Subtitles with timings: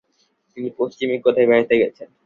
[0.57, 2.09] তিনি পশ্চিমে কোথায় বেড়াইতে গেছেন।